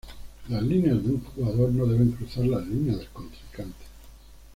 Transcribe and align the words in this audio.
Las 0.49 0.63
líneas 0.63 1.03
de 1.03 1.11
un 1.11 1.21
jugador 1.23 1.69
no 1.73 1.85
deben 1.85 2.09
cruzar 2.13 2.43
las 2.47 2.65
líneas 2.65 2.97
del 2.97 3.07
contrincante. 3.09 3.85